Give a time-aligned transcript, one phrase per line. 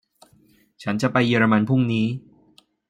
[0.83, 2.07] ฉันจะไปเยอรมันพรุ่งนี้